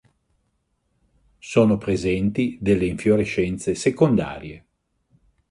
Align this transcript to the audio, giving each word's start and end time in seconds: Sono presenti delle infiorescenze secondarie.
Sono 1.37 1.77
presenti 1.77 2.57
delle 2.59 2.87
infiorescenze 2.87 3.75
secondarie. 3.75 4.65